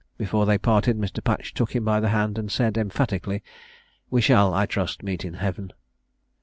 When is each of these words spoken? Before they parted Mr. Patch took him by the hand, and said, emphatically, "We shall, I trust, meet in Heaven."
Before 0.17 0.47
they 0.47 0.57
parted 0.57 0.97
Mr. 0.97 1.23
Patch 1.23 1.53
took 1.53 1.75
him 1.75 1.85
by 1.85 1.99
the 1.99 2.09
hand, 2.09 2.39
and 2.39 2.51
said, 2.51 2.75
emphatically, 2.75 3.43
"We 4.09 4.19
shall, 4.19 4.51
I 4.51 4.65
trust, 4.65 5.03
meet 5.03 5.23
in 5.23 5.35
Heaven." 5.35 5.73